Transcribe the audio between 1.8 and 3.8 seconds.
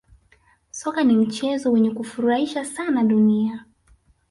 kufurahisha sana dunia